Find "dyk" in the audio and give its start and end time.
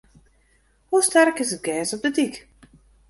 2.17-2.35